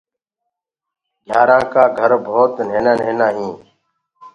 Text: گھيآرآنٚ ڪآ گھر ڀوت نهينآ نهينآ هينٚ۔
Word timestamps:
گھيآرآنٚ 1.27 1.69
ڪآ 1.73 1.83
گھر 1.99 2.11
ڀوت 2.25 2.51
نهينآ 2.67 2.91
نهينآ 2.99 3.27
هينٚ۔ 3.35 3.57